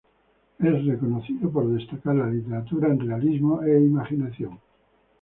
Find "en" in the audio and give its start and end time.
2.87-3.07